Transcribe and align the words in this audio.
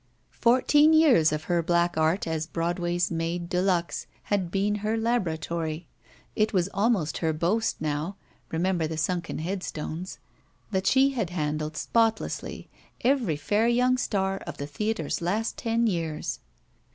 Fourteen 0.33 0.93
years 0.93 1.31
of 1.31 1.43
her 1.43 1.61
black 1.61 1.95
art 1.95 2.25
as 2.25 2.47
Broadway's 2.47 3.11
maid 3.11 3.47
de 3.49 3.61
luxe 3.61 4.07
had 4.23 4.49
been 4.49 4.73
her 4.81 4.97
laboratory. 4.97 5.85
It 6.35 6.53
was 6.53 6.69
almost 6.73 7.19
her 7.19 7.31
boast 7.33 7.79
now— 7.79 8.15
^remember 8.51 8.89
the 8.89 8.97
sunken 8.97 9.37
headstones— 9.37 10.17
that 10.71 10.87
she 10.87 11.11
had 11.11 11.29
handled 11.29 11.73
spotlesisly 11.77 12.67
every 13.01 13.35
fair 13.35 13.67
yoimg 13.67 13.99
star 13.99 14.39
of 14.47 14.57
the 14.57 14.65
theaters* 14.65 15.21
last 15.21 15.55
ten 15.55 15.85
years. 15.85 16.39